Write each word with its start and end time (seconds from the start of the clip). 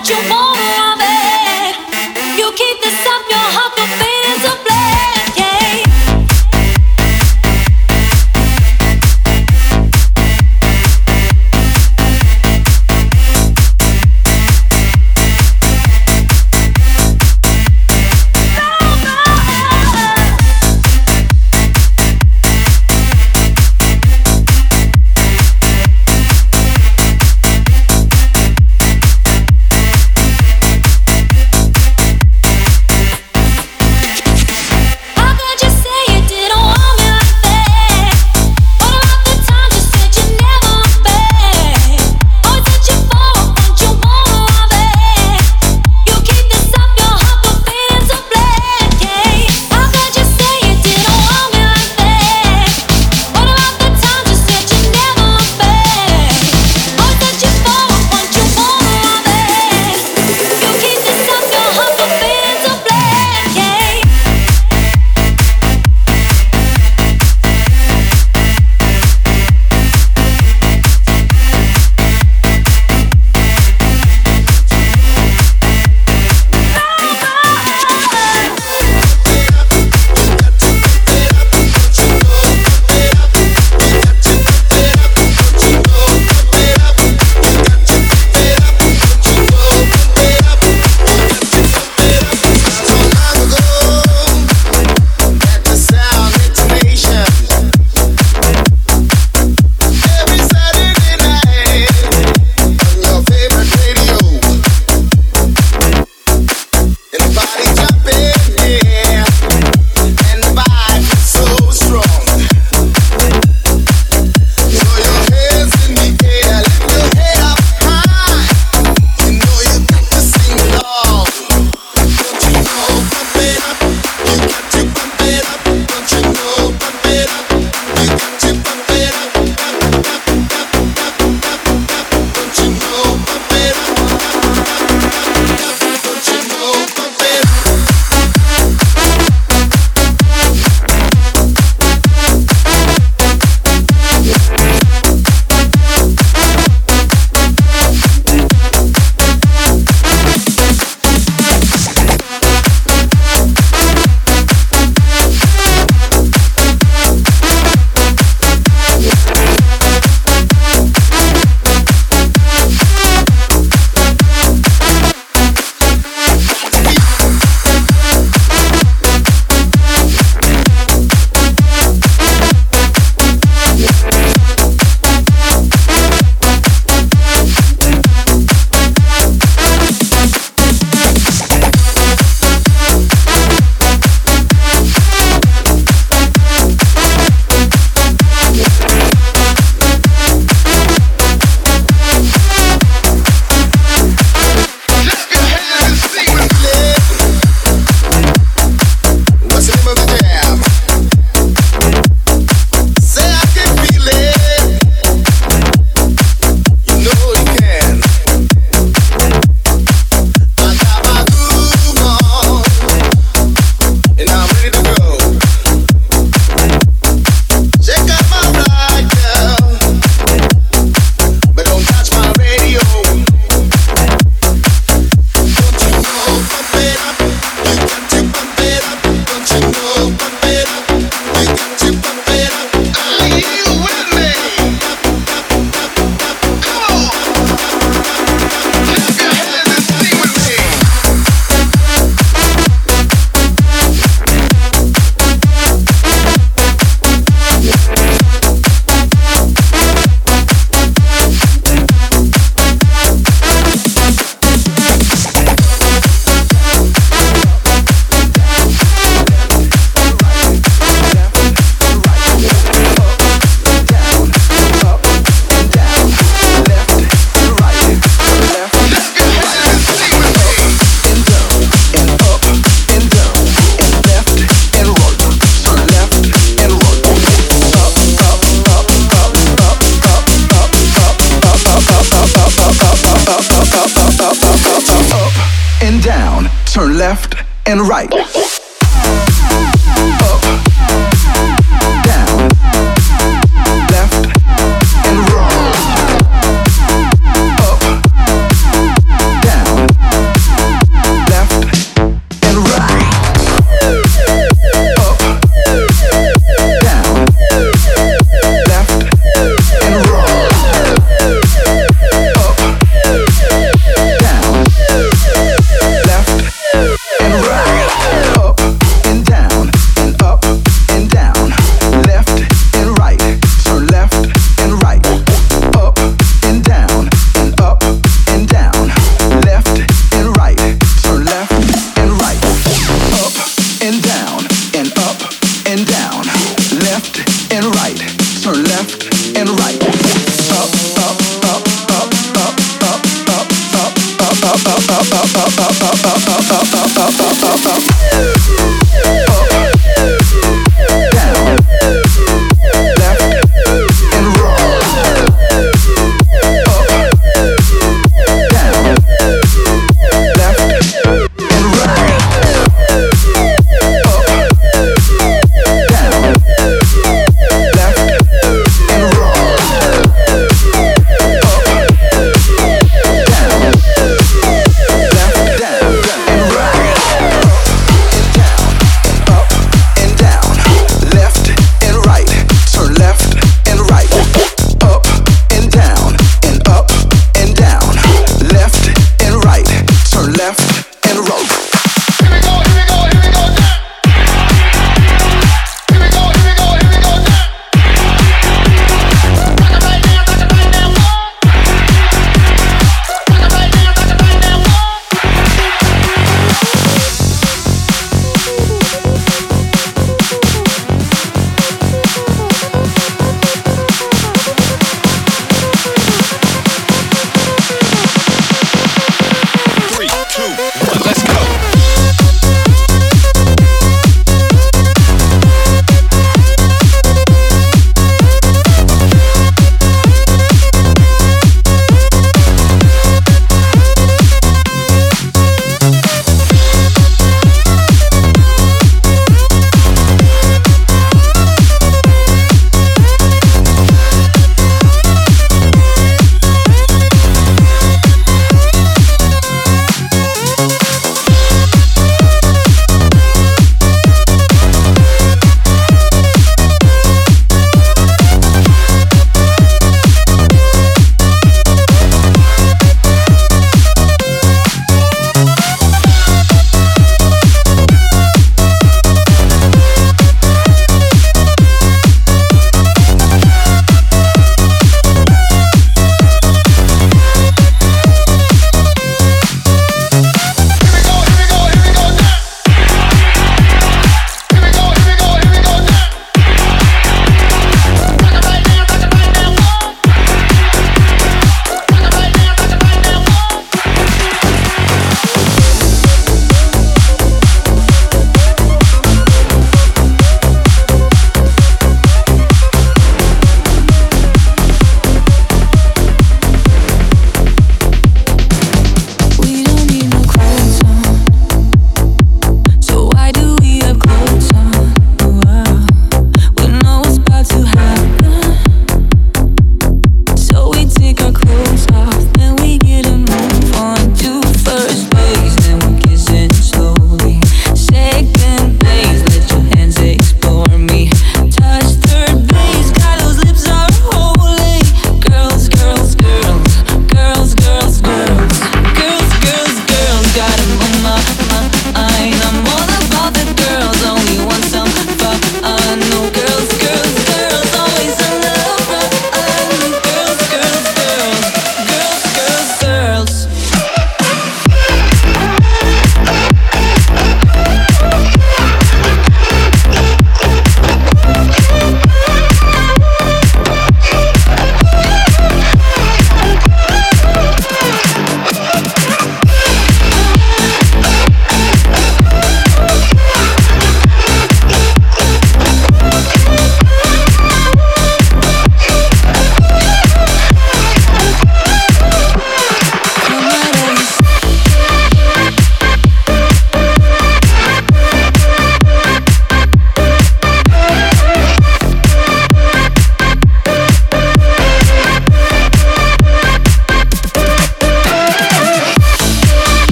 want 0.00 0.08
you 0.08 0.28
more. 0.30 0.39